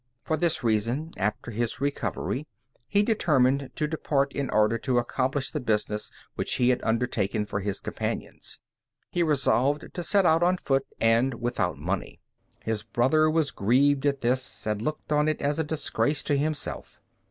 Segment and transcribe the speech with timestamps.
[0.23, 2.47] For this reason, after his recovery,
[2.87, 7.59] he determined to depart in order to accomplish the business which he had undertaken for
[7.59, 8.57] his companions.
[9.11, 12.19] He resolved to set out on foot and without money.
[12.63, 16.99] His brother was grieved at this, and looked on it as a disgrace to himself.